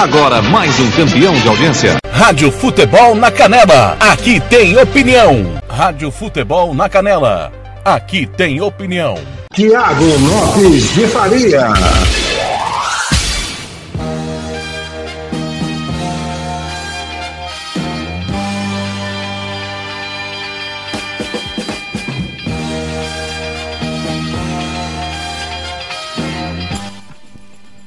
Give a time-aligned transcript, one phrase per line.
[0.00, 1.98] Agora mais um campeão de audiência.
[2.10, 3.98] Rádio Futebol na Canela.
[4.00, 5.60] Aqui tem opinião.
[5.68, 7.52] Rádio Futebol na Canela.
[7.84, 9.18] Aqui tem opinião.
[9.52, 11.68] Tiago Lopes de Faria.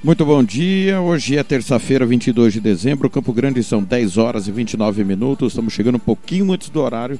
[0.03, 0.99] Muito bom dia.
[0.99, 3.09] Hoje é terça-feira, 22 de dezembro.
[3.09, 5.53] Campo Grande são 10 horas e 29 minutos.
[5.53, 7.17] Estamos chegando um pouquinho antes do horário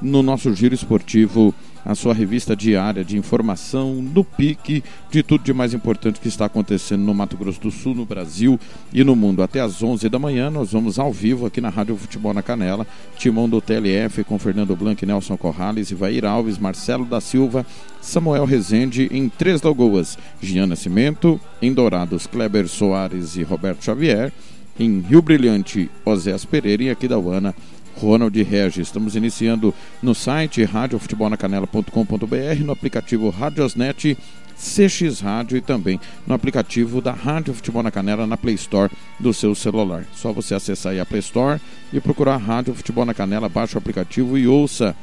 [0.00, 1.54] no nosso giro esportivo
[1.84, 6.46] a sua revista diária de informação no pique de tudo de mais importante que está
[6.46, 8.58] acontecendo no Mato Grosso do Sul, no Brasil
[8.92, 9.42] e no mundo.
[9.42, 12.86] Até às 11 da manhã nós vamos ao vivo aqui na Rádio Futebol na Canela,
[13.16, 17.66] timão do TLF com Fernando Blanc, Nelson Corrales, Ivair Alves, Marcelo da Silva,
[18.00, 24.32] Samuel Rezende em Três Lagoas, Gian Nascimento, em Dourados, Kleber Soares e Roberto Xavier,
[24.78, 27.54] em Rio Brilhante, Oséas Pereira e aqui da Uana,
[28.02, 28.88] Ronald Regis.
[28.88, 29.72] Estamos iniciando
[30.02, 34.18] no site radiofutebolnacanela.com.br, no aplicativo Radiosnet,
[34.56, 39.32] CX Rádio e também no aplicativo da Rádio Futebol na Canela na Play Store do
[39.32, 40.04] seu celular.
[40.12, 41.60] Só você acessar aí a Play Store
[41.92, 44.94] e procurar Rádio Futebol na Canela, baixe o aplicativo e ouça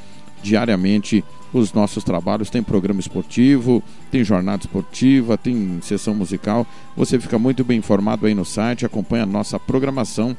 [0.42, 2.50] diariamente os nossos trabalhos.
[2.50, 6.66] Tem programa esportivo, tem jornada esportiva, tem sessão musical.
[6.96, 10.36] Você fica muito bem informado aí no site, acompanha a nossa programação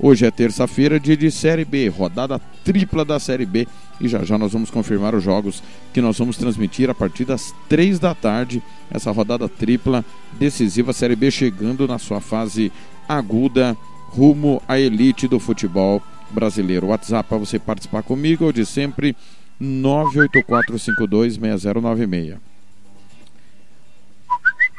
[0.00, 3.66] Hoje é terça-feira, dia de Série B, rodada tripla da Série B.
[4.00, 5.60] E já já nós vamos confirmar os jogos
[5.92, 8.62] que nós vamos transmitir a partir das três da tarde.
[8.92, 10.04] Essa rodada tripla
[10.38, 12.70] decisiva, Série B chegando na sua fase
[13.08, 13.76] aguda,
[14.10, 16.86] rumo à elite do futebol brasileiro.
[16.86, 19.16] WhatsApp para você participar comigo, ou de sempre,
[19.60, 22.36] 984526096.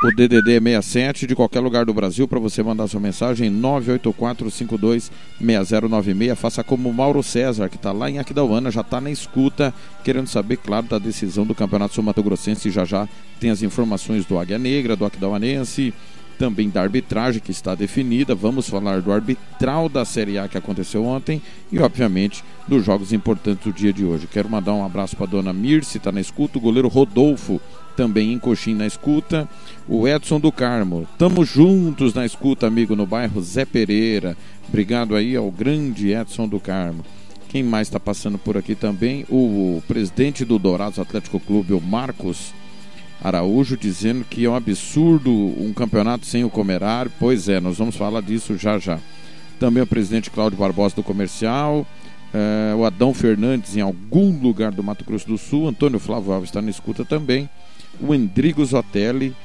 [0.02, 3.52] O DDD é 67 de qualquer lugar do Brasil para você mandar sua mensagem
[5.42, 6.36] 984526096.
[6.38, 10.28] Faça como o Mauro César, que está lá em Aquidauana, já está na escuta, querendo
[10.28, 12.70] saber, claro, da decisão do Campeonato Sul Mato Grossense.
[12.70, 13.10] Já já
[13.42, 15.94] tem as informações do Águia Negra, do Aquidauanense,
[16.38, 18.34] também da arbitragem que está definida.
[18.34, 23.66] Vamos falar do arbitral da Série A que aconteceu ontem e, obviamente, dos jogos importantes
[23.66, 24.28] do dia de hoje.
[24.28, 27.60] Quero mandar um abraço para a dona Mirce, está na escuta, o goleiro Rodolfo
[28.00, 29.46] também em Coxim na escuta.
[29.86, 31.06] O Edson do Carmo.
[31.18, 34.38] Tamo juntos na escuta, amigo, no bairro Zé Pereira.
[34.70, 37.04] Obrigado aí ao grande Edson do Carmo.
[37.50, 39.26] Quem mais está passando por aqui também?
[39.30, 42.54] O presidente do Dourados Atlético Clube, o Marcos
[43.22, 47.12] Araújo, dizendo que é um absurdo um campeonato sem o Comerário.
[47.20, 48.98] Pois é, nós vamos falar disso já já.
[49.60, 51.86] Também o presidente Cláudio Barbosa do Comercial.
[52.34, 55.68] É, o Adão Fernandes em algum lugar do Mato Grosso do Sul.
[55.68, 57.50] Antônio Flávio Alves está na escuta também
[58.02, 59.36] o Endrigo Zotelli,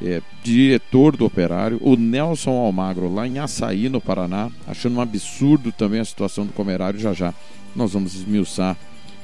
[0.00, 5.72] é, diretor do Operário, o Nelson Almagro, lá em Açaí, no Paraná, achando um absurdo
[5.72, 7.00] também a situação do Comerário.
[7.00, 7.34] Já já
[7.74, 8.76] nós vamos esmiuçar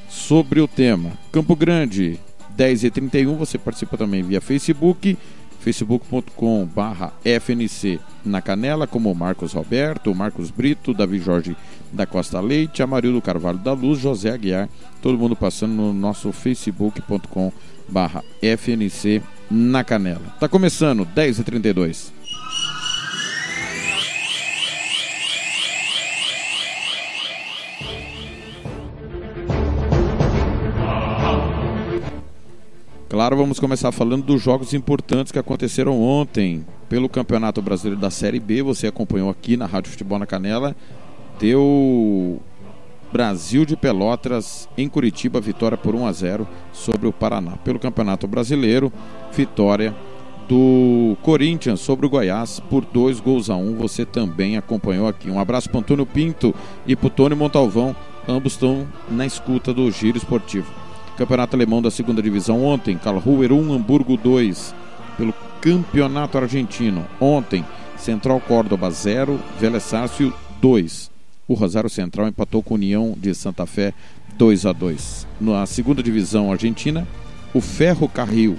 [0.09, 1.12] sobre o tema.
[1.33, 2.19] Campo Grande,
[2.56, 5.16] 10h31, você participa também via Facebook,
[5.61, 11.56] facebook.com barra FNC na Canela, como Marcos Roberto, Marcos Brito, Davi Jorge
[11.93, 14.69] da Costa Leite, Amarildo Carvalho da Luz, José Aguiar,
[15.01, 17.53] todo mundo passando no nosso facebook.com
[17.89, 20.34] barra FNC na Canela.
[20.41, 22.12] Tá começando, 10 e 32
[33.15, 38.41] Claro, vamos começar falando dos jogos importantes que aconteceram ontem pelo Campeonato Brasileiro da Série
[38.41, 38.61] B.
[38.61, 40.75] Você acompanhou aqui na Rádio Futebol na Canela.
[41.39, 42.43] Deu
[43.14, 47.52] Brasil de Pelotas em Curitiba, vitória por 1 a 0 sobre o Paraná.
[47.58, 48.92] Pelo Campeonato Brasileiro,
[49.32, 49.94] vitória
[50.48, 53.76] do Corinthians sobre o Goiás por dois gols a um.
[53.76, 55.30] Você também acompanhou aqui.
[55.30, 56.53] Um abraço para Antônio Pinto
[56.88, 57.94] e para Tony Montalvão.
[58.26, 60.66] Ambos estão na escuta do Giro Esportivo.
[61.16, 64.74] Campeonato Alemão da segunda divisão ontem, Karlsruher 1, Hamburgo 2.
[65.16, 67.65] Pelo Campeonato Argentino ontem,
[67.97, 71.14] Central Córdoba 0, Vélez Sácio 2.
[71.46, 73.92] O Rosário Central empatou com a União de Santa Fé
[74.38, 75.26] 2 a 2.
[75.41, 77.06] Na segunda divisão argentina,
[77.52, 78.58] o Ferro Carril,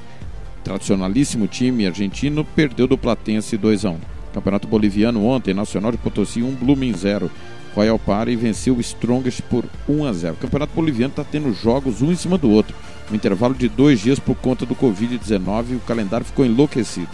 [0.63, 3.97] tradicionalíssimo time argentino, perdeu do Platense 2 a 1.
[4.35, 7.31] Campeonato Boliviano ontem, Nacional de Potosí 1, Blooming 0.
[7.73, 10.33] Royal Party venceu o Strongest por 1 a 0.
[10.35, 12.75] O Campeonato Boliviano está tendo jogos um em cima do outro.
[13.11, 17.09] Um intervalo de dois dias por conta do Covid-19 o calendário ficou enlouquecido.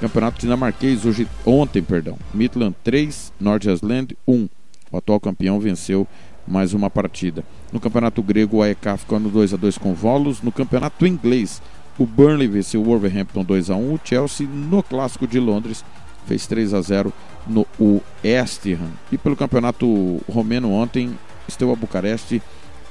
[0.00, 2.16] Campeonato dinamarquês hoje, ontem, perdão.
[2.32, 4.48] Midland 3, North Island 1.
[4.90, 6.06] O atual campeão venceu
[6.46, 7.44] mais uma partida.
[7.72, 10.42] No campeonato grego, o AEK ficou no 2 a 2 com Volos.
[10.42, 11.60] No campeonato inglês,
[11.98, 15.84] o Burnley venceu o Wolverhampton 2 a 1 O Chelsea, no clássico de Londres,
[16.26, 17.12] fez 3 a 0
[17.46, 18.90] no West Ham.
[19.12, 21.18] E pelo campeonato romeno ontem,
[21.50, 22.42] Steaua Bucareste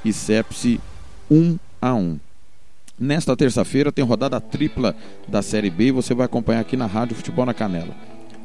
[0.04, 0.80] e Sepsi
[1.30, 2.18] 1 a 1.
[2.98, 4.94] Nesta terça-feira tem rodada tripla
[5.28, 7.94] da Série B e você vai acompanhar aqui na Rádio Futebol na Canela.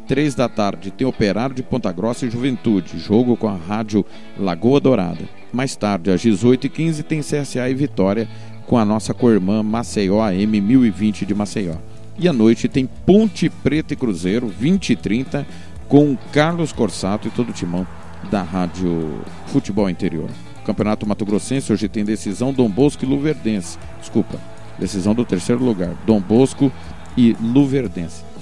[0.07, 4.05] Três da tarde tem Operário de Ponta Grossa e Juventude, jogo com a Rádio
[4.37, 5.23] Lagoa Dourada.
[5.51, 8.27] Mais tarde, às 18h15, tem CSA e Vitória
[8.67, 11.75] com a nossa co-irmã Maceió AM 1020 de Maceió.
[12.19, 15.47] E à noite tem Ponte Preta e Cruzeiro, 20 e 30,
[15.87, 17.87] com Carlos Corsato e todo o timão
[18.29, 20.29] da Rádio Futebol Interior.
[20.65, 23.77] Campeonato Mato Grossense hoje tem decisão Dom Bosco e Luverdense.
[23.99, 24.37] Desculpa,
[24.77, 26.71] decisão do terceiro lugar, Dom Bosco
[27.17, 28.32] e Luverdense.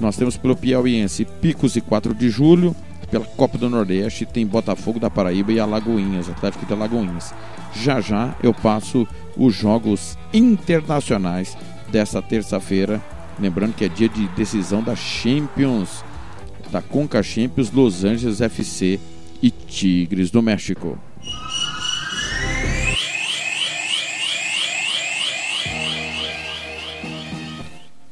[0.00, 2.74] Nós temos pelo Piauiense Picos e 4 de julho.
[3.10, 7.32] Pela Copa do Nordeste tem Botafogo da Paraíba e Alagoinhas, Atlético de Alagoinhas.
[7.74, 9.06] Já já eu passo
[9.36, 11.56] os jogos internacionais
[11.90, 13.02] desta terça-feira.
[13.40, 16.04] Lembrando que é dia de decisão da Champions,
[16.70, 19.00] da Conca Champions, Los Angeles FC
[19.42, 20.98] e Tigres do México.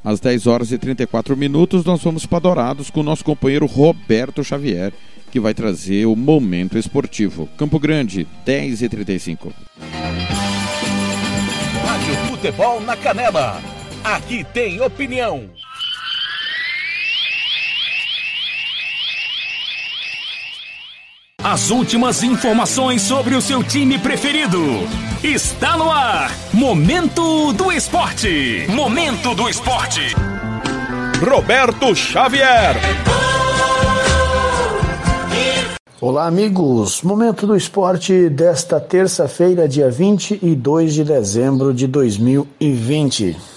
[0.06, 4.44] Às 10 horas e 34 minutos, nós vamos para Dourados com o nosso companheiro Roberto
[4.44, 4.92] Xavier,
[5.32, 7.48] que vai trazer o Momento Esportivo.
[7.58, 9.52] Campo Grande, 10 e 35.
[11.84, 13.60] Rádio Futebol na Canela.
[14.04, 15.50] Aqui tem opinião.
[21.48, 24.58] As últimas informações sobre o seu time preferido.
[25.22, 26.28] Está no ar.
[26.52, 28.66] Momento do Esporte.
[28.68, 30.00] Momento do Esporte.
[31.24, 32.74] Roberto Xavier.
[36.00, 37.02] Olá, amigos.
[37.02, 43.55] Momento do Esporte desta terça-feira, dia 22 de dezembro de 2020.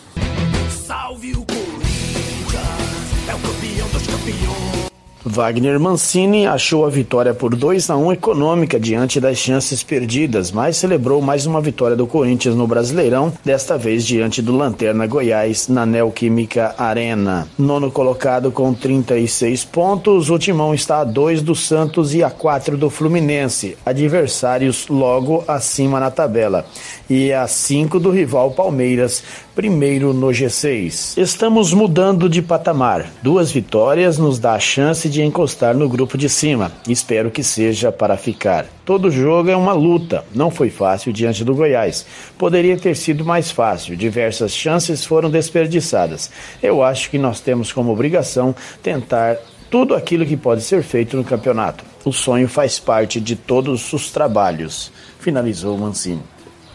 [5.32, 10.78] Wagner Mancini achou a vitória por 2 a 1 econômica diante das chances perdidas, mas
[10.78, 15.86] celebrou mais uma vitória do Corinthians no Brasileirão, desta vez diante do Lanterna Goiás na
[15.86, 17.48] Neoquímica Arena.
[17.60, 22.76] Nono colocado com 36 pontos, o Timão está a 2 do Santos e a 4
[22.76, 26.66] do Fluminense, adversários logo acima na tabela,
[27.08, 29.24] e a 5 do rival Palmeiras,
[29.54, 31.18] primeiro no G6.
[31.18, 33.12] Estamos mudando de patamar.
[33.22, 36.72] Duas vitórias nos dá a chance de encostar no grupo de cima.
[36.88, 38.66] Espero que seja para ficar.
[38.86, 40.24] Todo jogo é uma luta.
[40.34, 42.06] Não foi fácil diante do Goiás.
[42.38, 43.96] Poderia ter sido mais fácil.
[43.96, 46.32] Diversas chances foram desperdiçadas.
[46.62, 49.38] Eu acho que nós temos como obrigação tentar
[49.70, 51.84] tudo aquilo que pode ser feito no campeonato.
[52.04, 54.92] O sonho faz parte de todos os trabalhos.
[55.20, 56.24] Finalizou Mancini.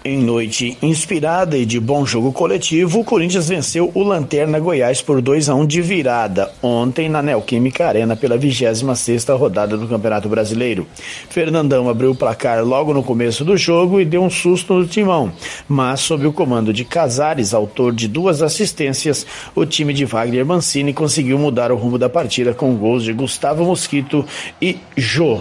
[0.07, 5.23] Em noite inspirada e de bom jogo coletivo, o Corinthians venceu o Lanterna Goiás por
[5.23, 10.87] 2 a 1 de virada ontem na Neoquímica Arena pela 26ª rodada do Campeonato Brasileiro.
[11.31, 15.33] Fernandão abriu o placar logo no começo do jogo e deu um susto no timão,
[15.67, 20.93] mas sob o comando de Casares, autor de duas assistências, o time de Wagner Mancini
[20.93, 24.23] conseguiu mudar o rumo da partida com gols de Gustavo Mosquito
[24.61, 25.41] e Jô.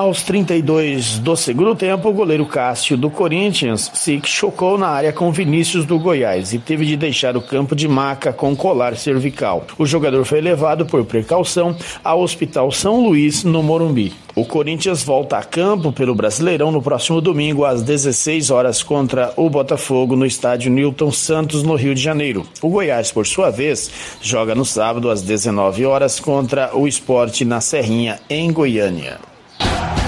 [0.00, 5.30] Aos 32 do segundo tempo, o goleiro Cássio do Corinthians se chocou na área com
[5.30, 9.66] Vinícius do Goiás e teve de deixar o campo de maca com colar cervical.
[9.76, 14.14] O jogador foi levado por precaução ao Hospital São Luís, no Morumbi.
[14.34, 19.50] O Corinthians volta a campo pelo Brasileirão no próximo domingo às 16 horas contra o
[19.50, 22.46] Botafogo no estádio Newton Santos, no Rio de Janeiro.
[22.62, 23.90] O Goiás, por sua vez,
[24.22, 29.29] joga no sábado às 19 horas contra o Esporte na Serrinha, em Goiânia.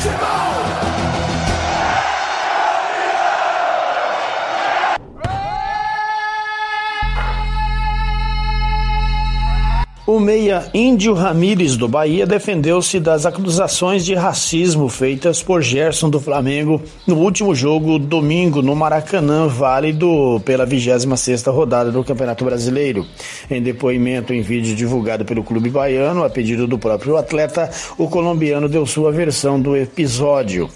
[0.01, 0.92] 解放
[10.05, 16.19] O meia Índio Ramírez do Bahia defendeu-se das acusações de racismo feitas por Gerson do
[16.19, 23.07] Flamengo no último jogo domingo no Maracanã, válido pela 26ª rodada do Campeonato Brasileiro.
[23.49, 28.69] Em depoimento em vídeo divulgado pelo clube baiano, a pedido do próprio atleta, o colombiano
[28.69, 30.69] deu sua versão do episódio.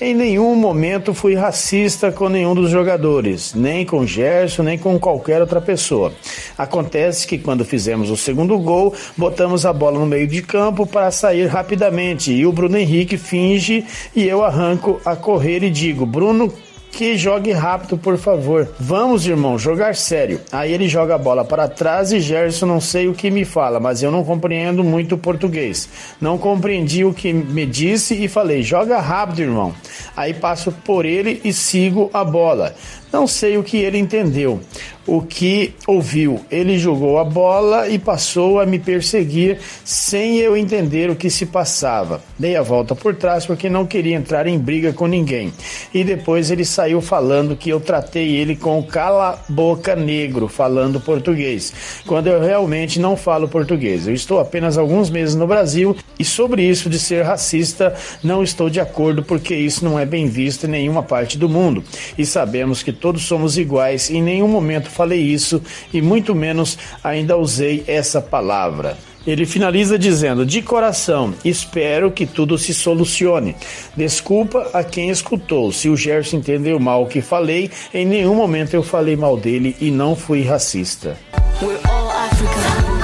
[0.00, 5.40] Em nenhum momento fui racista com nenhum dos jogadores, nem com Gerson, nem com qualquer
[5.40, 6.12] outra pessoa.
[6.56, 11.10] Acontece que quando fizemos o segundo gol, botamos a bola no meio de campo para
[11.10, 16.52] sair rapidamente e o Bruno Henrique finge e eu arranco a correr e digo: Bruno,
[16.90, 18.68] que jogue rápido, por favor.
[18.78, 20.40] Vamos, irmão, jogar sério.
[20.50, 23.78] Aí ele joga a bola para trás e Gerson não sei o que me fala,
[23.78, 25.88] mas eu não compreendo muito português.
[26.20, 29.74] Não compreendi o que me disse e falei: joga rápido, irmão.
[30.16, 32.74] Aí passo por ele e sigo a bola.
[33.12, 34.60] Não sei o que ele entendeu.
[35.08, 36.44] o que ouviu.
[36.50, 41.46] Ele jogou a bola e passou a me perseguir sem eu entender o que se
[41.46, 42.22] passava.
[42.38, 45.50] Dei a volta por trás porque não queria entrar em briga com ninguém.
[45.94, 51.72] E depois ele saiu falando que eu tratei ele com cala-boca negro, falando português,
[52.06, 54.06] quando eu realmente não falo português.
[54.06, 58.68] Eu estou apenas alguns meses no Brasil e sobre isso de ser racista não estou
[58.68, 61.82] de acordo porque isso não é bem visto em nenhuma parte do mundo.
[62.18, 65.62] E sabemos que todos somos iguais, em nenhum momento falei isso
[65.92, 68.96] e muito menos ainda usei essa palavra.
[69.26, 73.54] Ele finaliza dizendo: De coração, espero que tudo se solucione.
[73.96, 75.70] Desculpa a quem escutou.
[75.70, 79.76] Se o Gerson entendeu mal o que falei, em nenhum momento eu falei mal dele
[79.80, 81.16] e não fui racista.
[81.60, 82.97] We're all.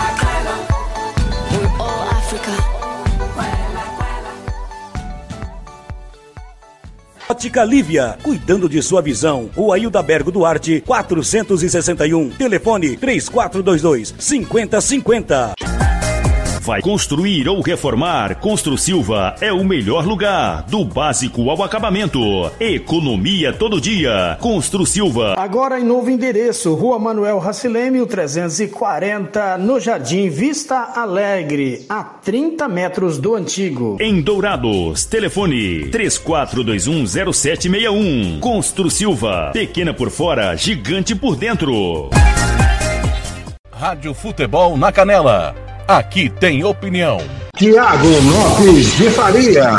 [7.45, 9.51] Ótica Lívia, cuidando de sua visão.
[9.55, 12.31] Rua Hilda Bergo Duarte, 461.
[12.31, 15.55] Telefone 3422 5050.
[16.65, 18.37] Vai construir ou reformar?
[18.37, 20.63] Constru Silva é o melhor lugar.
[20.63, 22.19] Do básico ao acabamento.
[22.59, 24.39] Economia todo dia.
[24.41, 25.35] Constru Silva.
[25.37, 33.19] Agora em novo endereço, Rua Manuel Racileme, 340, no Jardim Vista Alegre, a 30 metros
[33.19, 33.99] do antigo.
[34.01, 38.41] Em Dourados, telefone 34210761.
[38.41, 39.51] Constru Silva.
[39.53, 42.09] Pequena por fora, gigante por dentro.
[43.71, 47.19] Rádio Futebol na Canela Aqui tem opinião.
[47.55, 49.73] Tiago Lopes de Faria.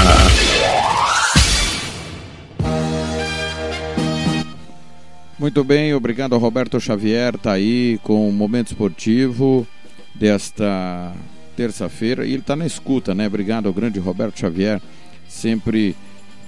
[5.39, 9.65] Muito bem, obrigado ao Roberto Xavier, tá aí com o momento esportivo
[10.13, 11.11] desta
[11.57, 13.25] terça-feira e ele está na escuta, né?
[13.25, 14.79] Obrigado ao grande Roberto Xavier,
[15.27, 15.95] sempre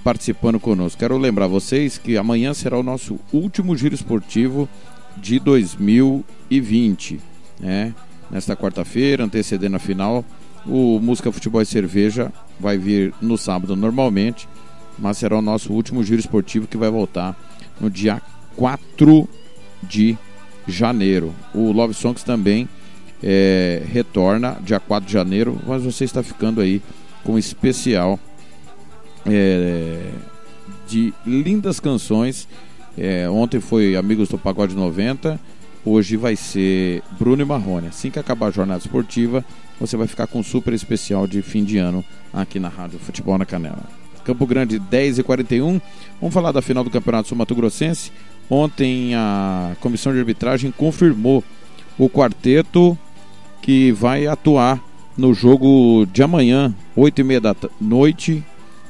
[0.04, 1.00] participando conosco.
[1.00, 4.68] Quero lembrar vocês que amanhã será o nosso último giro esportivo
[5.16, 7.20] de 2020,
[7.58, 7.92] né?
[8.30, 10.24] Nesta quarta-feira, antecedendo a final.
[10.66, 14.48] O Música Futebol e Cerveja vai vir no sábado normalmente,
[14.98, 17.36] mas será o nosso último giro esportivo que vai voltar
[17.80, 18.20] no dia
[18.56, 19.28] 4
[19.82, 20.16] de
[20.66, 21.32] janeiro.
[21.54, 22.68] O Love Songs também
[23.22, 26.82] é, retorna dia 4 de janeiro, mas você está ficando aí
[27.24, 28.18] com um especial
[29.24, 30.10] é,
[30.86, 32.48] de lindas canções.
[32.96, 35.38] É, ontem foi Amigos do Pagode 90
[35.90, 37.86] Hoje vai ser Bruno e Marrone.
[37.86, 39.42] Assim que acabar a jornada esportiva,
[39.80, 43.38] você vai ficar com um super especial de fim de ano aqui na Rádio Futebol
[43.38, 43.84] na Canela.
[44.22, 45.80] Campo Grande 10 e 41.
[46.20, 48.12] Vamos falar da final do Campeonato Sul Mato Grossense.
[48.50, 51.42] Ontem a comissão de arbitragem confirmou
[51.96, 52.96] o quarteto
[53.62, 54.84] que vai atuar
[55.16, 58.44] no jogo de amanhã, 8 e meia da noite,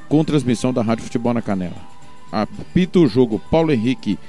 [0.09, 1.77] com transmissão da Rádio Futebol na Canela.
[2.29, 4.19] Apita o jogo Paulo Henrique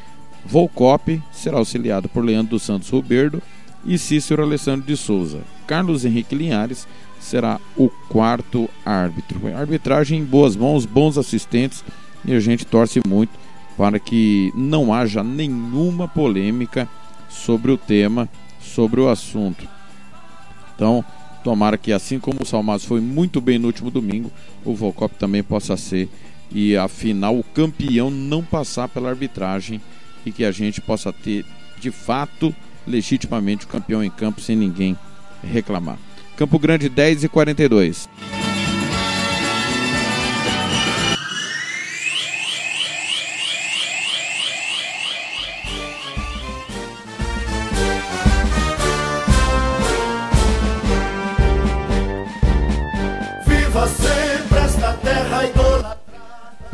[0.45, 3.43] Volcop será auxiliado por Leandro dos Santos Ruberdo
[3.85, 5.41] e Cícero Alessandro de Souza.
[5.67, 6.87] Carlos Henrique Linhares
[7.21, 9.41] será o quarto árbitro.
[9.55, 11.85] Arbitragem em boas mãos, bons assistentes
[12.25, 13.39] e a gente torce muito
[13.77, 16.89] para que não haja nenhuma polêmica
[17.29, 18.29] sobre o tema,
[18.61, 19.67] sobre o assunto.
[20.75, 21.05] Então,
[21.45, 24.31] tomara que assim como o Salmazo foi muito bem no último domingo,
[24.65, 26.09] o Volcop também possa ser
[26.53, 29.81] e afinal o campeão não passar pela arbitragem
[30.25, 31.45] e que a gente possa ter
[31.79, 32.55] de fato
[32.87, 34.97] legitimamente o campeão em campo sem ninguém
[35.43, 35.99] reclamar.
[36.37, 38.09] Campo Grande 10 e 42.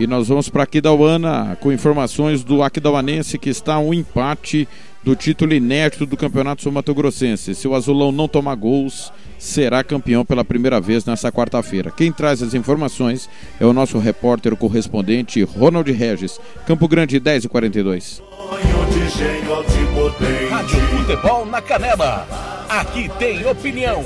[0.06, 4.68] E nós vamos para Aquidauana com informações do Aquidauanense que está um empate
[5.02, 7.56] do título inédito do Campeonato Sul Grossense.
[7.56, 11.90] Se o Azulão não tomar gols, será campeão pela primeira vez nessa quarta-feira.
[11.90, 16.38] Quem traz as informações é o nosso repórter correspondente Ronald Regis.
[16.68, 18.22] Campo Grande 10 e 42.
[20.48, 20.85] Rádio
[21.16, 22.26] Futebol na Canela.
[22.68, 24.04] Aqui tem opinião.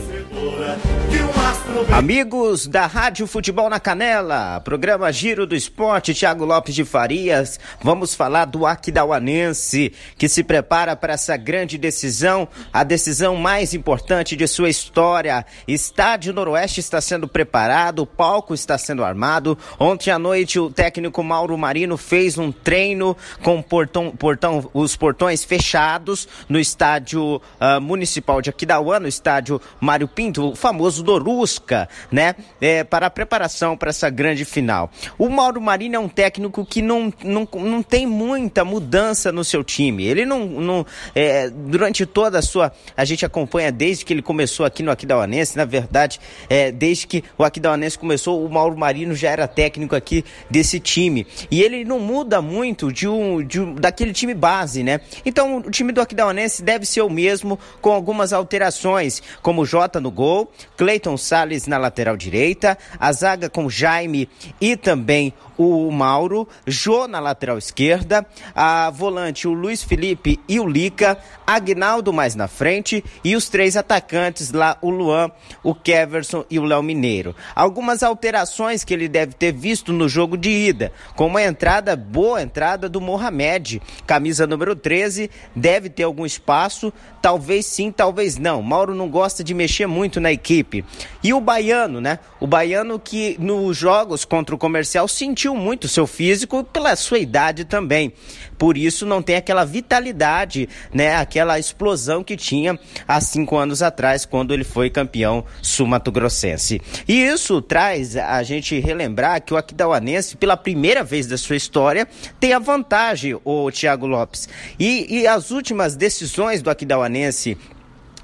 [1.93, 7.59] Amigos da Rádio Futebol na Canela, programa Giro do Esporte, Thiago Lopes de Farias.
[7.83, 14.37] Vamos falar do Aquidauanense, que se prepara para essa grande decisão, a decisão mais importante
[14.37, 15.45] de sua história.
[15.67, 19.59] Estádio Noroeste está sendo preparado, o palco está sendo armado.
[19.79, 25.45] Ontem à noite, o técnico Mauro Marino fez um treino com portão, portão, os portões
[25.45, 31.89] fechados no estádio estádio uh, municipal de Aquidauana, o estádio Mário Pinto, o famoso Dorusca,
[32.11, 32.35] né?
[32.61, 34.91] É, para a preparação para essa grande final.
[35.19, 39.65] O Mauro Marinho é um técnico que não, não, não tem muita mudança no seu
[39.65, 40.05] time.
[40.05, 44.67] Ele não, não é, durante toda a sua, a gente acompanha desde que ele começou
[44.67, 49.31] aqui no Aquidauanense, na verdade, é, desde que o Aquidauanense começou, o Mauro Marino já
[49.31, 51.27] era técnico aqui desse time.
[51.51, 55.01] E ele não muda muito de um, de um daquele time base, né?
[55.25, 60.11] Então o time do Aquidauanense deve ser o mesmo, com algumas alterações, como Jota no
[60.11, 64.29] gol, Cleiton Salles na lateral direita, a zaga com Jaime
[64.61, 70.67] e também o Mauro, Jô na lateral esquerda, a volante o Luiz Felipe e o
[70.67, 75.31] Lica, Agnaldo mais na frente e os três atacantes lá, o Luan,
[75.63, 77.37] o Keverson e o Léo Mineiro.
[77.55, 82.41] Algumas alterações que ele deve ter visto no jogo de ida, como a entrada, boa
[82.41, 86.91] entrada do Mohamed, camisa número 13, deve ter algum espaço,
[87.21, 88.63] talvez sim, talvez não.
[88.63, 90.87] Mauro não gosta de mexer muito na equipe.
[91.23, 92.19] E o Baiano, né?
[92.39, 97.65] O Baiano que nos jogos contra o comercial sentiu muito seu físico pela sua idade
[97.65, 98.13] também.
[98.59, 101.17] Por isso não tem aquela vitalidade, né?
[101.17, 102.79] Aquela explosão que tinha
[103.09, 106.81] há cinco anos atrás, quando ele foi campeão sul-mato-grossense.
[107.09, 112.07] E isso traz a gente relembrar que o Aquidauanense, pela primeira vez da sua história,
[112.39, 114.49] tem a vantagem, o Thiago Lopes.
[114.79, 117.57] E, e as últimas decisões do Aquidauanense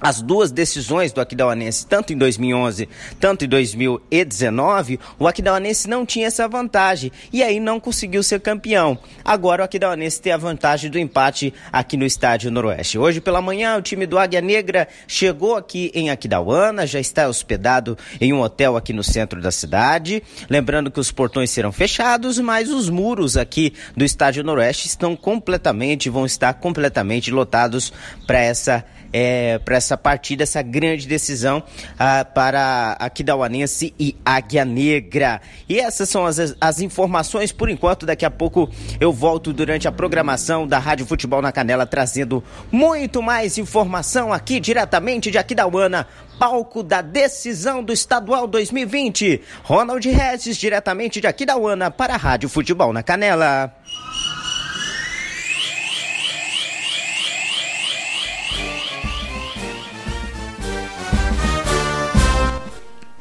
[0.00, 2.88] as duas decisões do Aquidauanense, tanto em 2011,
[3.18, 8.98] tanto em 2019, o Aquidauanense não tinha essa vantagem e aí não conseguiu ser campeão.
[9.24, 12.98] Agora o Aquidauanense tem a vantagem do empate aqui no estádio Noroeste.
[12.98, 17.96] Hoje pela manhã o time do Águia Negra chegou aqui em Aquidauana, já está hospedado
[18.20, 20.22] em um hotel aqui no centro da cidade.
[20.48, 26.10] Lembrando que os portões serão fechados, mas os muros aqui do estádio Noroeste estão completamente,
[26.10, 27.92] vão estar completamente lotados
[28.26, 28.84] para essa
[29.18, 31.62] é, para essa partida, essa grande decisão
[31.98, 35.40] ah, para Aquidauanense e Águia Negra.
[35.66, 38.04] E essas são as, as informações por enquanto.
[38.04, 38.68] Daqui a pouco
[39.00, 44.60] eu volto durante a programação da Rádio Futebol na Canela, trazendo muito mais informação aqui
[44.60, 46.06] diretamente de Aquidauana
[46.38, 49.40] palco da decisão do Estadual 2020.
[49.62, 53.74] Ronald Regis, diretamente de Aquidauana, para a Rádio Futebol na Canela.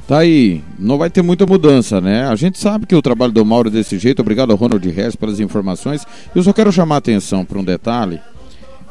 [0.07, 2.27] Tá aí, não vai ter muita mudança, né?
[2.27, 4.21] A gente sabe que o trabalho do Mauro é desse jeito.
[4.21, 6.05] Obrigado ao Ronald Hess pelas informações.
[6.35, 8.21] Eu só quero chamar a atenção para um detalhe.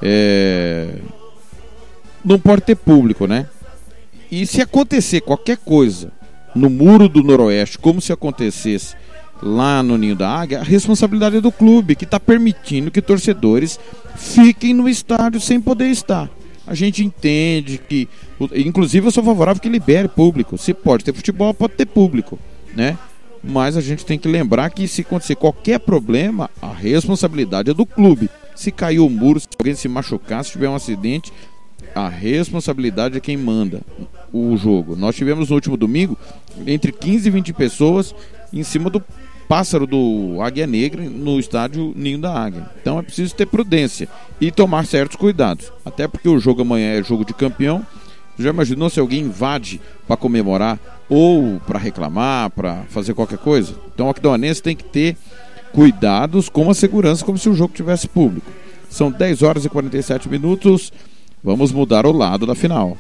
[0.03, 0.97] É...
[2.25, 3.47] Não pode ter público, né?
[4.29, 6.11] E se acontecer qualquer coisa
[6.53, 8.97] no muro do Noroeste, como se acontecesse
[9.41, 13.79] lá no Ninho da Águia, a responsabilidade é do clube, que está permitindo que torcedores
[14.17, 16.29] fiquem no estádio sem poder estar
[16.67, 18.09] a gente entende que.
[18.55, 20.57] Inclusive, eu sou favorável que libere público.
[20.57, 22.39] Se pode ter futebol, pode ter público,
[22.75, 22.99] né?
[23.43, 27.85] Mas a gente tem que lembrar que se acontecer qualquer problema, a responsabilidade é do
[27.85, 28.31] clube.
[28.57, 31.31] Se cair o muro, se alguém se machucar, se tiver um acidente,
[31.95, 33.83] a responsabilidade é quem manda
[34.33, 34.97] o jogo.
[34.97, 36.17] Nós tivemos no último domingo
[36.67, 38.15] entre 15 e 20 pessoas
[38.53, 39.03] em cima do
[39.49, 42.69] pássaro do Águia Negra no estádio Ninho da Águia.
[42.81, 44.09] Então é preciso ter prudência
[44.41, 45.73] e tomar certos cuidados.
[45.85, 47.87] Até porque o jogo amanhã é jogo de campeão.
[48.39, 50.79] Já imaginou se alguém invade para comemorar
[51.09, 53.75] ou para reclamar, para fazer qualquer coisa?
[53.95, 55.17] Então o Aquidauanense tem que ter
[55.73, 58.51] cuidados com a segurança como se o jogo tivesse público.
[58.89, 60.93] São 10 horas e 47 minutos.
[61.43, 62.97] Vamos mudar o lado da final.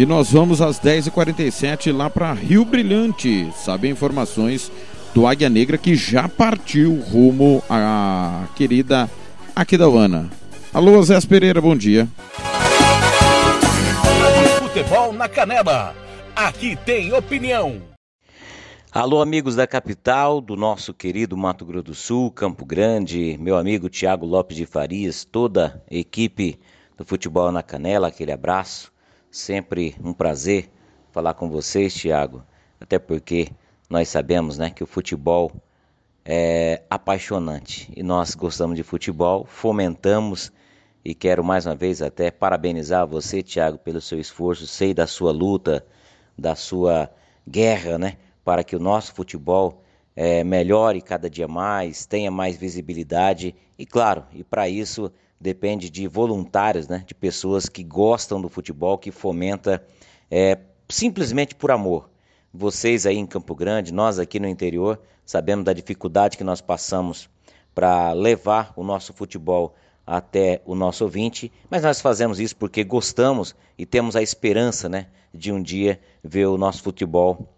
[0.00, 3.52] E nós vamos às 10h47 lá para Rio Brilhante.
[3.54, 4.72] Sabe informações
[5.12, 9.10] do Águia Negra que já partiu rumo à querida
[9.54, 10.30] Aquidauana.
[10.72, 12.08] Alô, Zé Pereira, bom dia.
[14.58, 15.94] Futebol na Canela.
[16.34, 17.82] Aqui tem opinião.
[18.90, 23.90] Alô, amigos da capital, do nosso querido Mato Grosso do Sul, Campo Grande, meu amigo
[23.90, 26.58] Tiago Lopes de Farias, toda a equipe
[26.96, 28.90] do Futebol na Canela, aquele abraço.
[29.30, 30.68] Sempre um prazer
[31.12, 32.44] falar com vocês, Tiago,
[32.80, 33.48] até porque
[33.88, 35.52] nós sabemos né, que o futebol
[36.24, 37.92] é apaixonante.
[37.96, 40.50] E nós gostamos de futebol, fomentamos.
[41.04, 45.30] E quero mais uma vez até parabenizar você, Tiago, pelo seu esforço, sei da sua
[45.30, 45.86] luta,
[46.36, 47.08] da sua
[47.48, 49.84] guerra, né, para que o nosso futebol
[50.16, 53.54] é, melhore cada dia mais, tenha mais visibilidade.
[53.78, 55.10] E, claro, e para isso
[55.40, 57.02] depende de voluntários, né?
[57.06, 59.82] De pessoas que gostam do futebol, que fomenta
[60.30, 62.10] é, simplesmente por amor.
[62.52, 67.30] Vocês aí em Campo Grande, nós aqui no interior, sabemos da dificuldade que nós passamos
[67.74, 69.74] para levar o nosso futebol
[70.06, 75.06] até o nosso ouvinte, mas nós fazemos isso porque gostamos e temos a esperança, né,
[75.32, 77.48] de um dia ver o nosso futebol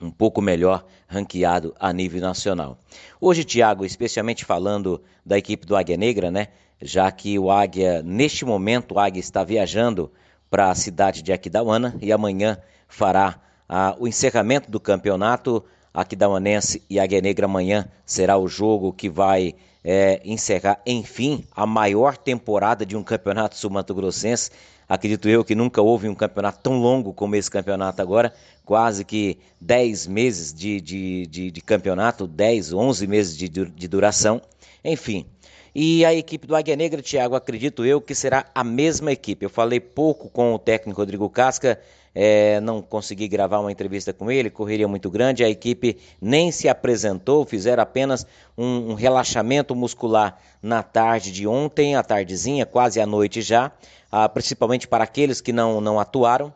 [0.00, 2.78] um pouco melhor ranqueado a nível nacional.
[3.20, 6.48] Hoje, Tiago, especialmente falando da equipe do Águia Negra, né,
[6.80, 10.10] já que o Águia, neste momento, o Águia está viajando
[10.48, 12.58] para a cidade de Aquidauana e amanhã
[12.88, 19.10] fará ah, o encerramento do campeonato Aquidauanense e Águia Negra amanhã será o jogo que
[19.10, 24.50] vai é, encerrar, enfim, a maior temporada de um campeonato sul-mato-grossense.
[24.90, 29.38] Acredito eu que nunca houve um campeonato tão longo como esse campeonato agora, quase que
[29.60, 34.42] 10 meses de, de, de, de campeonato, 10, 11 meses de, de duração.
[34.84, 35.26] Enfim,
[35.72, 39.46] e a equipe do Águia Negra, Thiago, acredito eu que será a mesma equipe.
[39.46, 41.80] Eu falei pouco com o técnico Rodrigo Casca,
[42.14, 45.44] é, não consegui gravar uma entrevista com ele, correria muito grande.
[45.44, 51.94] A equipe nem se apresentou, fizeram apenas um, um relaxamento muscular na tarde de ontem,
[51.94, 53.72] à tardezinha, quase à noite já,
[54.10, 56.52] ah, principalmente para aqueles que não, não atuaram.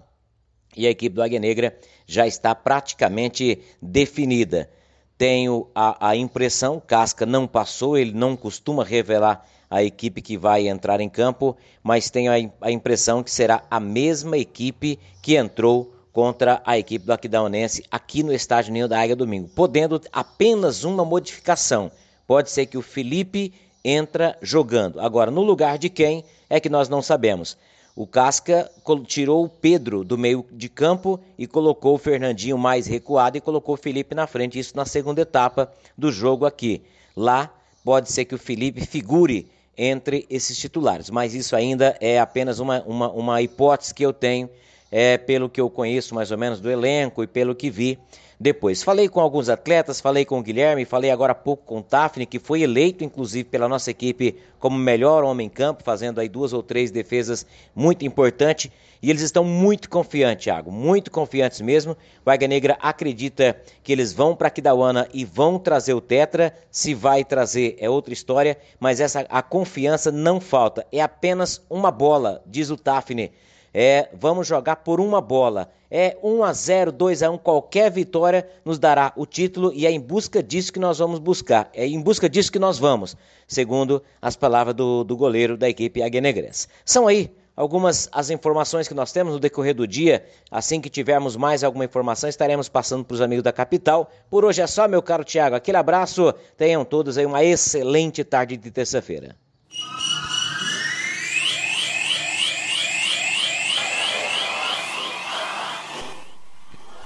[0.76, 4.68] E a equipe do Águia Negra já está praticamente definida.
[5.16, 10.68] Tenho a, a impressão, Casca não passou, ele não costuma revelar a equipe que vai
[10.68, 16.62] entrar em campo, mas tenho a, impressão que será a mesma equipe que entrou contra
[16.64, 21.90] a equipe do Aquidauanense aqui no estádio Ninho da Águia domingo, podendo apenas uma modificação.
[22.24, 23.52] Pode ser que o Felipe
[23.84, 25.00] entra jogando.
[25.00, 27.58] Agora, no lugar de quem é que nós não sabemos.
[27.96, 28.70] O Casca
[29.08, 33.74] tirou o Pedro do meio de campo e colocou o Fernandinho mais recuado e colocou
[33.74, 34.56] o Felipe na frente.
[34.56, 36.80] Isso na segunda etapa do jogo aqui.
[37.16, 37.52] Lá
[37.84, 42.82] pode ser que o Felipe figure entre esses titulares, mas isso ainda é apenas uma,
[42.82, 44.48] uma, uma hipótese que eu tenho,
[44.90, 47.98] é, pelo que eu conheço mais ou menos do elenco e pelo que vi
[48.38, 48.82] depois.
[48.82, 52.26] Falei com alguns atletas, falei com o Guilherme, falei agora há pouco com o Tafni,
[52.26, 56.52] que foi eleito inclusive pela nossa equipe como melhor homem em campo, fazendo aí duas
[56.52, 58.70] ou três defesas muito importantes.
[59.02, 61.94] E eles estão muito confiantes, Thiago, muito confiantes mesmo.
[62.24, 66.56] O Águia Negra acredita que eles vão para Aquidauana e vão trazer o Tetra.
[66.70, 70.86] Se vai trazer é outra história, mas essa a confiança não falta.
[70.90, 73.30] É apenas uma bola, diz o Tafni.
[73.76, 75.68] É, vamos jogar por uma bola.
[75.90, 79.90] É 1 a 0, 2 a 1, qualquer vitória nos dará o título e é
[79.90, 81.68] em busca disso que nós vamos buscar.
[81.74, 83.16] É em busca disso que nós vamos,
[83.48, 86.68] segundo as palavras do, do goleiro da equipe Aguenegrense.
[86.84, 90.24] São aí algumas as informações que nós temos no decorrer do dia.
[90.52, 94.08] Assim que tivermos mais alguma informação, estaremos passando para os amigos da capital.
[94.30, 95.56] Por hoje é só, meu caro Tiago.
[95.56, 96.32] Aquele abraço.
[96.56, 99.36] Tenham todos aí uma excelente tarde de terça-feira.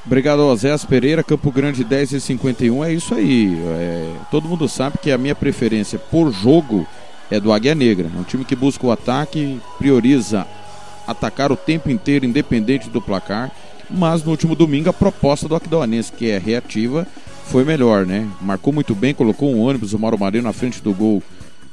[0.09, 2.83] Obrigado, Osés Pereira, Campo Grande 10 e 51.
[2.83, 3.55] É isso aí.
[3.63, 6.89] É, todo mundo sabe que a minha preferência por jogo
[7.31, 8.11] é do Águia Negra.
[8.17, 10.47] É um time que busca o ataque, prioriza
[11.07, 13.53] atacar o tempo inteiro, independente do placar.
[13.91, 17.07] Mas no último domingo a proposta do Aquidauanense, que é reativa,
[17.45, 18.27] foi melhor, né?
[18.41, 21.23] Marcou muito bem, colocou um ônibus, o Mauro Marinho na frente do gol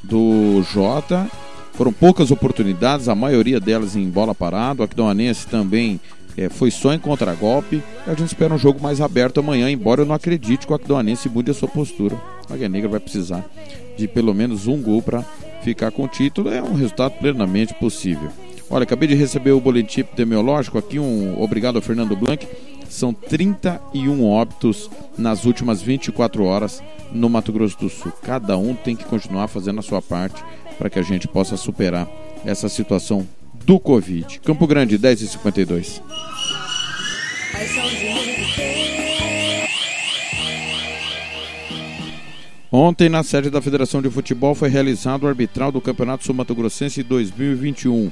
[0.04, 1.26] do Jota.
[1.72, 4.82] Foram poucas oportunidades, a maioria delas em bola parada.
[4.82, 6.02] O Aquidauanense também
[6.38, 7.82] é, foi só em contragolpe.
[8.06, 11.30] A gente espera um jogo mais aberto amanhã, embora eu não acredite que o Aquidauanense
[11.30, 12.16] mude a sua postura.
[12.50, 13.46] A Águia Negra vai precisar
[13.98, 15.24] de pelo menos um gol para
[15.62, 16.50] ficar com o título.
[16.50, 18.30] É um resultado plenamente possível.
[18.70, 22.48] Olha, acabei de receber o boletim epidemiológico aqui, um obrigado ao Fernando Blanc.
[22.90, 28.12] São 31 óbitos nas últimas 24 horas no Mato Grosso do Sul.
[28.24, 30.44] Cada um tem que continuar fazendo a sua parte
[30.78, 32.08] para que a gente possa superar
[32.44, 33.26] essa situação
[33.66, 34.40] do Covid.
[34.42, 36.02] Campo Grande, 10 e 52.
[42.72, 47.02] Ontem, na sede da Federação de Futebol, foi realizado o arbitral do Campeonato Sul-Mato Grossense
[47.02, 48.12] 2021.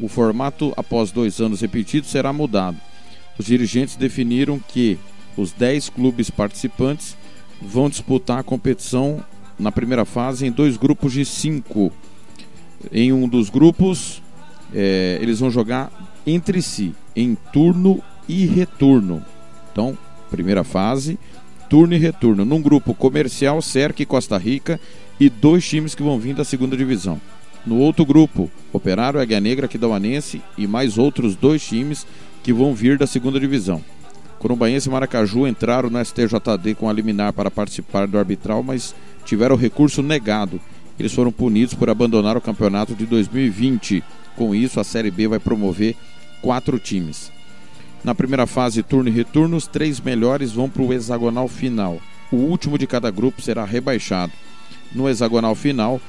[0.00, 2.78] O formato, após dois anos repetidos, será mudado.
[3.38, 4.98] Os dirigentes definiram que
[5.36, 7.16] os 10 clubes participantes
[7.60, 9.22] vão disputar a competição
[9.58, 11.92] na primeira fase em dois grupos de cinco.
[12.90, 14.22] Em um dos grupos,
[14.74, 15.90] é, eles vão jogar
[16.26, 19.22] entre si, em turno e retorno.
[19.70, 19.96] Então,
[20.30, 21.18] primeira fase,
[21.68, 22.44] turno e retorno.
[22.44, 24.80] Num grupo comercial, Cerque e Costa Rica
[25.18, 27.20] e dois times que vão vir da segunda divisão.
[27.64, 32.06] No outro grupo, Operário, Águia Negra, Aquidauanense e mais outros dois times
[32.42, 33.82] que vão vir da segunda divisão.
[34.38, 38.92] Corumbaense e Maracaju entraram no STJD com a liminar para participar do arbitral, mas
[39.24, 40.60] tiveram o recurso negado
[40.98, 44.04] eles foram punidos por abandonar o campeonato de 2020.
[44.36, 45.96] Com isso, a Série B vai promover
[46.40, 47.30] quatro times.
[48.04, 52.00] Na primeira fase, turno e retorno, os três melhores vão para o hexagonal final.
[52.32, 54.32] O último de cada grupo será rebaixado.
[54.92, 56.00] No hexagonal final,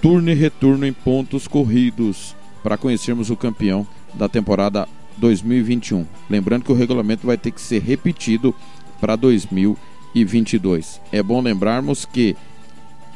[0.00, 6.06] turno e retorno em pontos corridos, para conhecermos o campeão da temporada 2021.
[6.28, 8.54] Lembrando que o regulamento vai ter que ser repetido
[9.00, 11.00] para 2022.
[11.10, 12.36] É bom lembrarmos que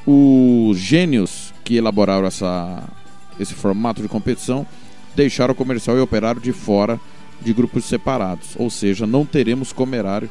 [0.06, 2.82] os gênios que elaboraram essa,
[3.38, 4.66] esse formato de competição
[5.14, 7.00] deixaram o comercial e operário de fora
[7.40, 10.30] de grupos separados, ou seja, não teremos comerário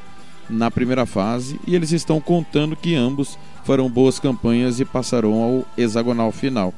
[0.49, 5.65] na primeira fase e eles estão contando que ambos farão boas campanhas e passarão ao
[5.77, 6.73] hexagonal final.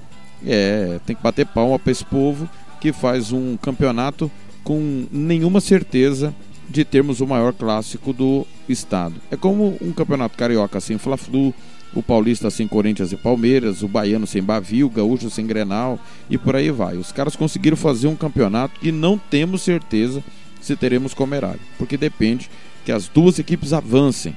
[0.46, 4.30] É, tem que bater palma para esse povo que faz um campeonato
[4.64, 6.34] com nenhuma certeza
[6.70, 9.16] de termos o maior clássico do estado.
[9.32, 11.54] É como um campeonato carioca sem Fla-Flu,
[11.96, 15.98] o paulista sem Corinthians e Palmeiras, o baiano sem Bavi, o gaúcho sem Grenal
[16.30, 16.98] e por aí vai.
[16.98, 20.22] Os caras conseguiram fazer um campeonato que não temos certeza
[20.62, 22.50] se teremos comerário, porque depende
[22.84, 24.36] que as duas equipes avancem.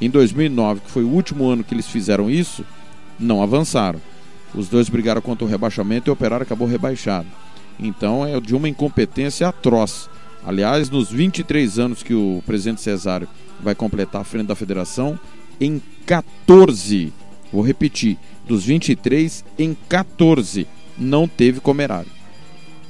[0.00, 2.64] Em 2009, que foi o último ano que eles fizeram isso,
[3.18, 4.00] não avançaram.
[4.54, 7.26] Os dois brigaram contra o rebaixamento e o Operário acabou rebaixado.
[7.78, 10.08] Então é de uma incompetência atroz.
[10.44, 13.28] Aliás, nos 23 anos que o presidente Cesário
[13.60, 15.18] vai completar à frente da federação,
[15.62, 17.12] em 14,
[17.52, 20.66] vou repetir, dos 23 em 14
[20.98, 22.10] não teve comerário.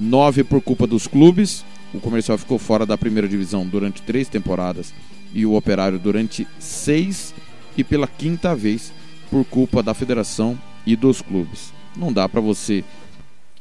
[0.01, 4.95] 9 por culpa dos clubes, o comercial ficou fora da primeira divisão durante três temporadas
[5.35, 7.35] e o operário durante seis
[7.77, 8.91] e pela quinta vez
[9.31, 11.73] por culpa da federação e dos clubes.
[11.95, 12.83] Não dá para você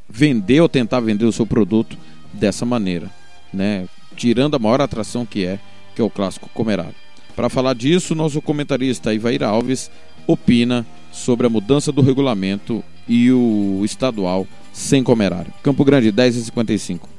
[0.09, 1.97] vender ou tentar vender o seu produto
[2.31, 3.11] dessa maneira,
[3.53, 3.87] né?
[4.15, 5.59] Tirando a maior atração que é,
[5.93, 6.95] que é o clássico comerário.
[7.35, 9.89] Para falar disso, nosso comentarista Ivair Alves
[10.27, 15.53] opina sobre a mudança do regulamento e o estadual sem comerário.
[15.63, 17.09] Campo Grande, 10 e 55.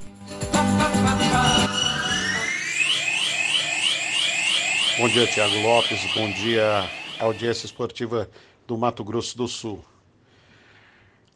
[4.98, 6.00] Bom dia, Tiago Lopes.
[6.14, 8.30] Bom dia, audiência esportiva
[8.66, 9.84] do Mato Grosso do Sul.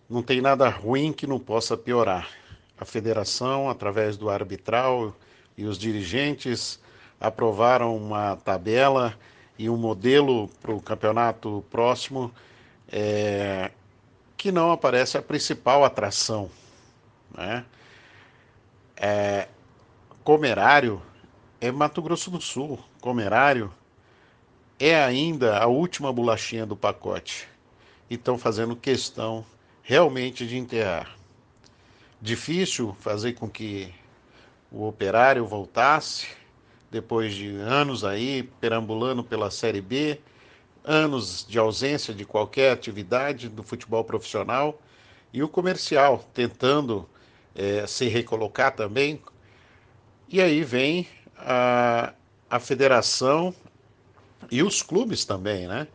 [0.08, 2.28] Não tem nada ruim que não possa piorar.
[2.78, 5.16] A federação, através do arbitral
[5.56, 6.78] e os dirigentes,
[7.20, 9.14] aprovaram uma tabela
[9.58, 12.32] e um modelo para o campeonato próximo
[12.88, 13.70] é,
[14.36, 16.50] que não aparece a principal atração.
[17.34, 17.64] Né?
[18.96, 19.48] É,
[20.22, 21.00] Comerário
[21.60, 22.78] é Mato Grosso do Sul.
[23.00, 23.72] Comerário
[24.78, 27.48] é ainda a última bolachinha do pacote.
[28.10, 29.44] Estão fazendo questão
[29.82, 31.16] realmente de enterrar.
[32.20, 33.94] Difícil fazer com que
[34.70, 36.26] o operário voltasse
[36.96, 40.18] depois de anos aí perambulando pela Série B,
[40.82, 44.80] anos de ausência de qualquer atividade do futebol profissional
[45.30, 47.06] e o comercial tentando
[47.54, 49.20] é, se recolocar também.
[50.26, 51.06] E aí vem
[51.36, 52.14] a,
[52.48, 53.54] a federação
[54.50, 55.86] e os clubes também, né?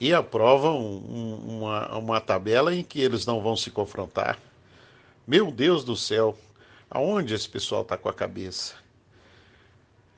[0.00, 4.38] E aprovam um, uma, uma tabela em que eles não vão se confrontar.
[5.26, 6.34] Meu Deus do céu,
[6.90, 8.85] aonde esse pessoal está com a cabeça?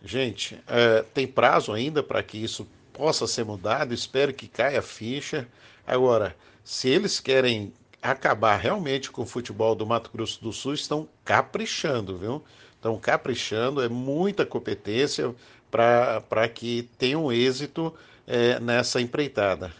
[0.02, 4.82] Gente, é, tem prazo ainda para que isso possa ser mudado, espero que caia a
[4.82, 5.46] ficha.
[5.86, 11.08] Agora, se eles querem acabar realmente com o futebol do Mato Grosso do Sul, estão
[11.24, 12.44] caprichando, viu?
[12.74, 15.34] Estão caprichando, é muita competência
[15.70, 17.92] para que tenham êxito
[18.26, 19.72] é, nessa empreitada.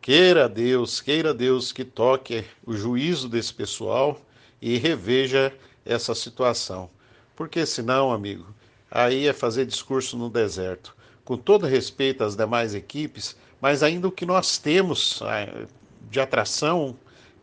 [0.00, 4.20] Queira Deus, queira Deus que toque o juízo desse pessoal
[4.62, 5.52] e reveja
[5.84, 6.88] essa situação.
[7.36, 8.46] Porque senão, amigo,
[8.90, 10.96] aí é fazer discurso no deserto.
[11.24, 15.66] Com todo respeito às demais equipes, mas ainda o que nós temos ah,
[16.10, 16.96] de atração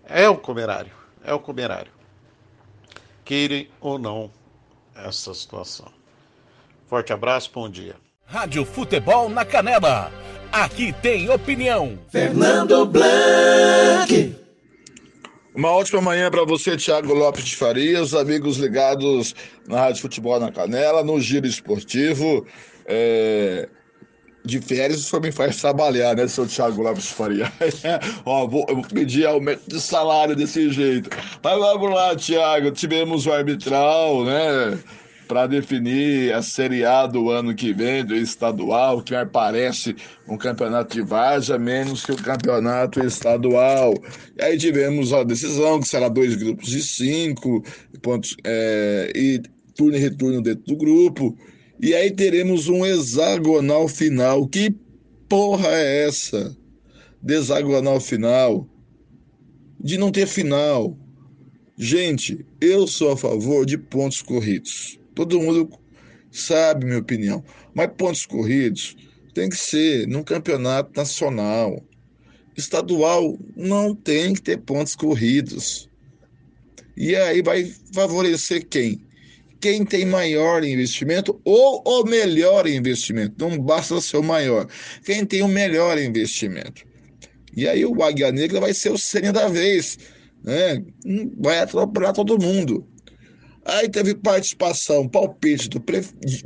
[0.04, 0.92] é o comerário.
[1.24, 1.92] É o comerário.
[3.24, 4.32] Queira ou não
[4.96, 5.88] essa situação.
[6.88, 7.96] Forte abraço, bom dia.
[8.26, 10.12] Rádio Futebol na Canela.
[10.52, 12.00] Aqui tem opinião.
[12.10, 14.47] Fernando Blanc.
[15.58, 19.34] Uma ótima manhã para você, Thiago Lopes de Farias, amigos ligados
[19.68, 22.46] na Rádio Futebol na Canela, no Giro Esportivo.
[22.86, 23.68] É...
[24.46, 27.50] De férias só me faz trabalhar, né, seu Thiago Lopes de Farias?
[28.24, 31.10] Ó, vou, eu vou pedir aumento de salário desse jeito.
[31.44, 32.70] Mas vamos lá, Thiago.
[32.70, 34.78] Tivemos o arbitral, né?
[35.28, 39.96] Para definir a Série A do ano que vem, do estadual, que parece
[40.28, 43.94] um campeonato de várzea menos que o campeonato estadual.
[44.38, 47.64] E aí tivemos a decisão, que será dois grupos de cinco,
[48.02, 49.42] pontos, é, e
[49.76, 51.38] turno e retorno dentro do grupo.
[51.82, 54.48] E aí teremos um hexagonal final.
[54.48, 54.76] Que
[55.30, 56.58] porra é essa?
[57.22, 58.68] De hexagonal final.
[59.80, 60.98] de não ter final.
[61.78, 64.97] Gente, eu sou a favor de pontos corridos.
[65.18, 65.68] Todo mundo
[66.30, 67.44] sabe minha opinião.
[67.74, 68.96] Mas pontos corridos
[69.34, 71.84] tem que ser num campeonato nacional.
[72.56, 75.90] Estadual não tem que ter pontos corridos.
[76.96, 79.02] E aí vai favorecer quem?
[79.60, 83.34] Quem tem maior investimento ou o melhor investimento.
[83.40, 84.68] Não basta ser o maior.
[85.04, 86.86] Quem tem o melhor investimento.
[87.56, 89.98] E aí o Águia Negra vai ser o senha da vez.
[90.44, 90.84] Né?
[91.40, 92.88] Vai atropelar todo mundo.
[93.68, 95.82] Aí teve participação, palpite do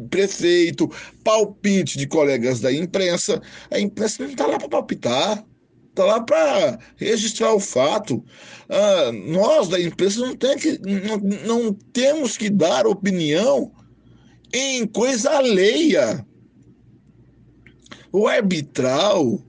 [0.10, 0.90] prefeito,
[1.24, 3.40] palpite de colegas da imprensa.
[3.70, 5.46] A imprensa não está lá para palpitar,
[5.90, 8.26] está lá para registrar o fato.
[8.68, 13.72] Ah, nós da imprensa não, tem que, não, não temos que dar opinião
[14.52, 16.26] em coisa alheia.
[18.12, 19.40] O arbitral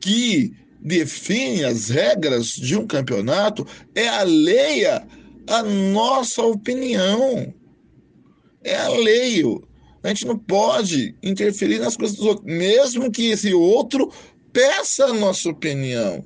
[0.00, 5.06] que define as regras de um campeonato é alheia
[5.48, 7.52] a nossa opinião.
[8.62, 9.66] É alheio.
[10.02, 14.12] A gente não pode interferir nas coisas dos outros, mesmo que esse outro
[14.52, 16.24] peça a nossa opinião.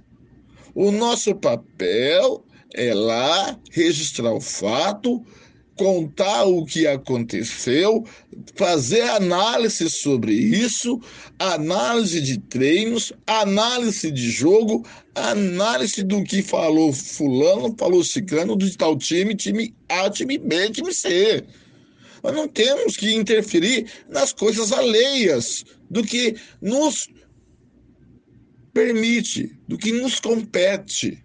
[0.74, 5.22] O nosso papel é lá registrar o fato,
[5.82, 8.06] contar o que aconteceu,
[8.54, 11.00] fazer análise sobre isso,
[11.38, 18.96] análise de treinos, análise de jogo, análise do que falou fulano, falou ciclano, do tal
[18.96, 21.44] time, time A, time B, time C.
[22.22, 27.08] Nós não temos que interferir nas coisas alheias do que nos
[28.72, 31.22] permite, do que nos compete.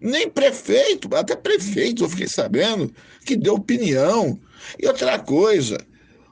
[0.00, 2.92] Nem prefeito, até prefeito, eu fiquei sabendo,
[3.24, 4.38] que deu opinião.
[4.78, 5.78] E outra coisa,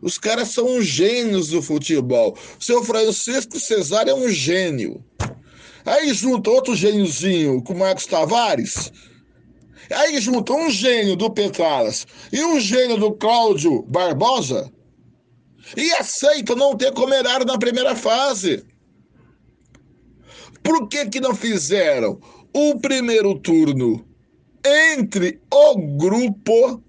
[0.02, 2.36] os caras são gênios do futebol.
[2.58, 5.04] Seu Francisco Cesário é um gênio.
[5.84, 8.92] Aí junta outro gêniozinho com o Marcos Tavares.
[9.90, 14.70] Aí junta um gênio do Petralas e um gênio do Cláudio Barbosa.
[15.76, 18.64] E aceita não ter comerado na primeira fase.
[20.62, 22.20] Por que, que não fizeram
[22.52, 24.04] o primeiro turno
[24.64, 26.82] entre o grupo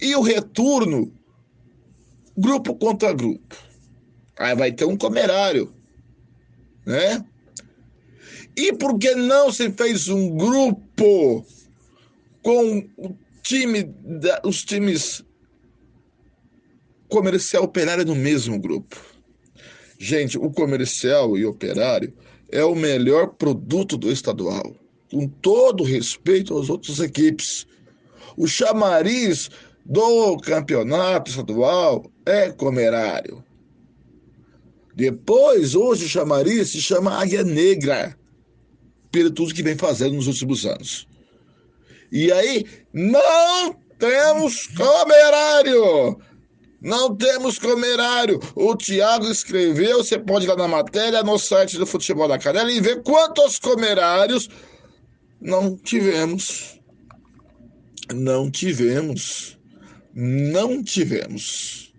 [0.00, 1.12] e o retorno,
[2.36, 3.56] grupo contra grupo.
[4.36, 5.72] Aí vai ter um comerário,
[6.84, 7.24] né?
[8.56, 11.44] E por que não se fez um grupo
[12.42, 15.24] com o time, da, os times
[17.08, 19.00] comercial operário no mesmo grupo?
[19.98, 22.12] Gente, o comercial e operário
[22.50, 24.76] é o melhor produto do estadual
[25.10, 27.66] com todo respeito às outras equipes.
[28.36, 29.50] O chamariz
[29.84, 33.44] do campeonato estadual é Comerário.
[34.94, 38.16] Depois, hoje, o chamariz se chama Águia Negra,
[39.10, 41.08] pelo tudo que vem fazendo nos últimos anos.
[42.12, 46.18] E aí, não temos Comerário!
[46.84, 48.38] Não temos comerário.
[48.54, 52.70] O Tiago escreveu, você pode ir lá na matéria, no site do Futebol da Canela
[52.70, 54.50] e ver quantos comerários
[55.40, 56.80] não tivemos.
[58.12, 59.58] Não tivemos.
[60.14, 61.92] Não tivemos.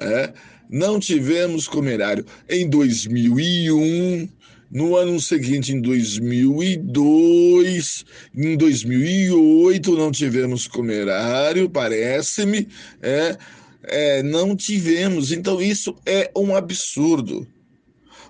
[0.00, 0.32] É,
[0.68, 2.26] não tivemos comerário.
[2.48, 4.28] Em 2001,
[4.70, 12.66] no ano seguinte, em 2002, em 2008, não tivemos comerário, parece-me.
[13.00, 13.38] É,
[13.84, 15.32] é, não tivemos.
[15.32, 17.46] Então, isso é um absurdo.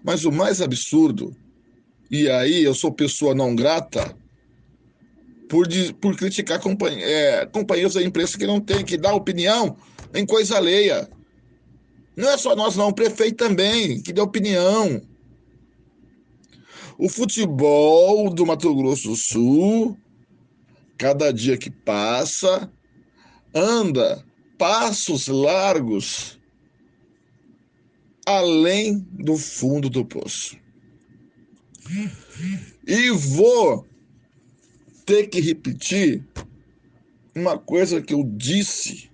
[0.03, 1.35] Mas o mais absurdo,
[2.15, 4.17] e aí eu sou pessoa não grata,
[5.49, 5.67] por,
[6.01, 9.77] por criticar companhe, é, companheiros da imprensa que não tem que dar opinião
[10.15, 11.09] em coisa alheia.
[12.17, 15.03] Não é só nós, não, o prefeito também, que dê opinião.
[16.97, 19.99] O futebol do Mato Grosso do Sul,
[20.97, 22.71] cada dia que passa,
[23.53, 24.25] anda
[24.57, 26.39] passos largos
[28.25, 30.64] além do fundo do poço.
[32.87, 33.87] E vou
[35.05, 36.25] ter que repetir
[37.35, 39.11] uma coisa que eu disse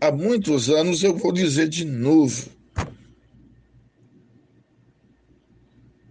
[0.00, 2.50] há muitos anos, eu vou dizer de novo.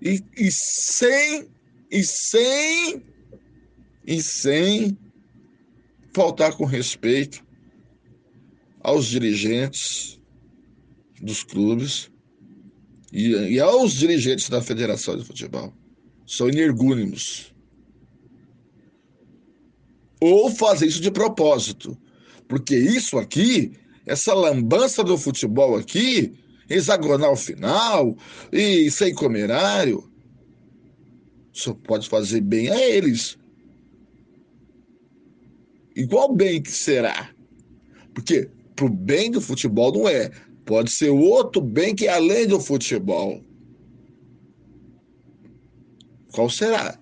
[0.01, 1.49] E, e sem,
[1.91, 3.03] e sem,
[4.05, 4.97] e sem
[6.13, 7.43] faltar com respeito
[8.81, 10.19] aos dirigentes
[11.21, 12.09] dos clubes
[13.11, 15.73] e, e aos dirigentes da Federação de Futebol.
[16.29, 17.51] São energúnimos
[20.21, 21.97] ou fazer isso de propósito.
[22.47, 23.71] Porque isso aqui,
[24.05, 26.33] essa lambança do futebol aqui,
[26.69, 28.15] hexagonal final
[28.53, 30.07] e sem comerário,
[31.51, 33.35] só pode fazer bem a eles.
[36.11, 37.31] Qual bem que será?
[38.13, 40.29] Porque pro bem do futebol não é.
[40.63, 43.43] Pode ser outro bem que é além do futebol.
[46.31, 46.99] Qual será?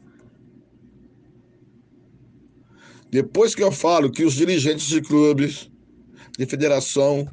[3.09, 5.71] Depois que eu falo que os dirigentes de clubes,
[6.37, 7.27] de federação,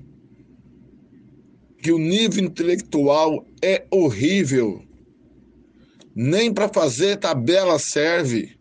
[1.82, 4.82] que o nível intelectual é horrível.
[6.14, 8.56] Nem para fazer tabela serve.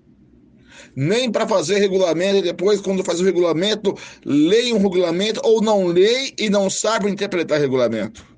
[0.96, 5.88] Nem para fazer regulamento e depois, quando faz o regulamento, leia um regulamento ou não
[5.88, 8.33] leia e não sabe interpretar regulamento.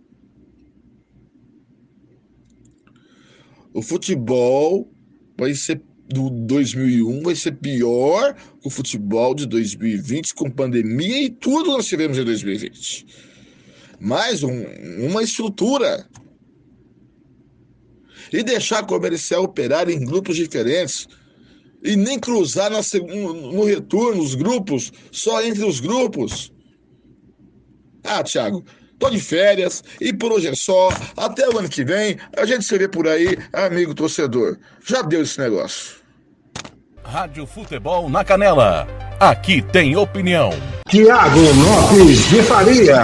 [3.76, 4.90] O futebol
[5.38, 11.30] vai ser do 2001 vai ser pior que o futebol de 2020 com pandemia e
[11.30, 13.06] tudo nós tivemos em 2020.
[14.00, 14.64] Mais um,
[15.06, 16.08] uma estrutura.
[18.32, 21.06] E deixar a comercial operar em grupos diferentes
[21.84, 22.80] e nem cruzar na,
[23.52, 26.50] no retorno os grupos, só entre os grupos.
[28.06, 28.64] Ah, Thiago,
[29.06, 30.90] tô de férias e por hoje é só.
[31.16, 34.58] Até o ano que vem, a gente se vê por aí, amigo torcedor.
[34.86, 35.98] Já deu esse negócio.
[37.04, 38.88] Rádio Futebol na Canela.
[39.20, 40.50] Aqui tem opinião.
[40.90, 43.04] Tiago Lopes de Faria.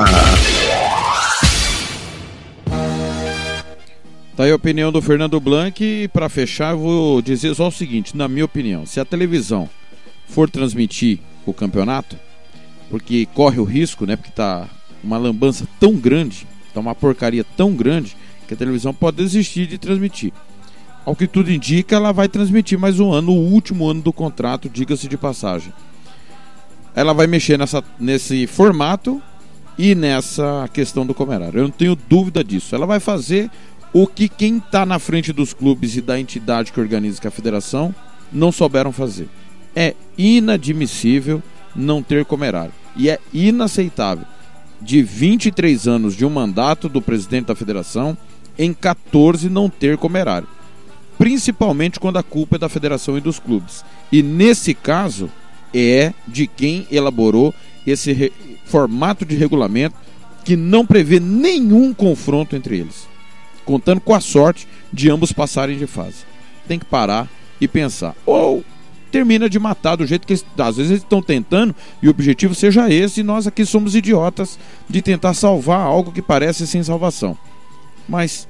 [4.35, 7.71] Tá aí a opinião do Fernando Blanc e para fechar eu vou dizer só o
[7.71, 9.69] seguinte, na minha opinião, se a televisão
[10.25, 12.17] for transmitir o campeonato,
[12.89, 14.67] porque corre o risco, né, porque tá
[15.03, 18.15] uma lambança tão grande, tá uma porcaria tão grande
[18.47, 20.33] que a televisão pode desistir de transmitir.
[21.05, 24.69] Ao que tudo indica, ela vai transmitir mais um ano, o último ano do contrato,
[24.69, 25.73] diga-se de passagem.
[26.93, 29.21] Ela vai mexer nessa, nesse formato
[29.77, 31.59] e nessa questão do comerário.
[31.59, 32.75] Eu não tenho dúvida disso.
[32.75, 33.49] Ela vai fazer
[33.93, 37.29] o que quem está na frente dos clubes e da entidade que organiza que é
[37.29, 37.93] a federação
[38.31, 39.27] não souberam fazer.
[39.75, 41.41] É inadmissível
[41.75, 42.73] não ter comerário.
[42.95, 44.25] E é inaceitável.
[44.81, 48.17] De 23 anos de um mandato do presidente da federação,
[48.57, 50.47] em 14 não ter comerário.
[51.17, 53.85] Principalmente quando a culpa é da federação e dos clubes.
[54.11, 55.29] E nesse caso,
[55.73, 57.53] é de quem elaborou
[57.85, 58.33] esse
[58.65, 59.95] formato de regulamento
[60.43, 63.11] que não prevê nenhum confronto entre eles
[63.71, 66.25] contando com a sorte de ambos passarem de fase.
[66.67, 67.29] Tem que parar
[67.59, 68.15] e pensar.
[68.25, 68.63] Ou
[69.11, 72.89] termina de matar do jeito que às vezes eles estão tentando e o objetivo seja
[72.89, 74.57] esse e nós aqui somos idiotas
[74.89, 77.37] de tentar salvar algo que parece sem salvação.
[78.07, 78.47] Mas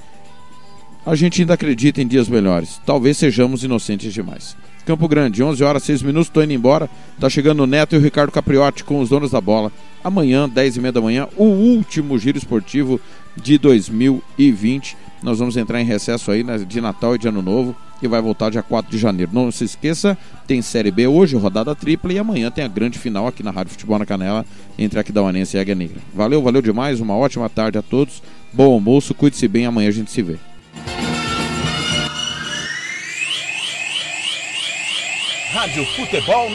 [1.06, 2.80] a gente ainda acredita em dias melhores.
[2.86, 4.56] Talvez sejamos inocentes demais.
[4.86, 6.90] Campo Grande, 11 horas 6 minutos, estou indo embora.
[7.20, 9.72] Tá chegando o Neto e o Ricardo Capriotti com os donos da bola.
[10.04, 13.00] Amanhã, 10 e meia da manhã, o último giro esportivo
[13.36, 14.98] de 2020.
[15.24, 18.20] Nós vamos entrar em recesso aí né, de Natal e de Ano Novo e vai
[18.20, 19.32] voltar dia 4 de janeiro.
[19.34, 20.18] Não se esqueça,
[20.48, 23.74] tem Série B hoje, rodada tripla e amanhã tem a grande final aqui na Rádio
[23.74, 24.46] Futebol na Canela
[24.80, 26.02] entre Aquidauanense e Águia Negra.
[26.14, 28.24] Valeu, valeu demais, uma ótima tarde a todos.
[28.52, 30.38] Bom almoço, cuide-se bem, amanhã a gente se vê.
[35.52, 36.50] Rádio Futebol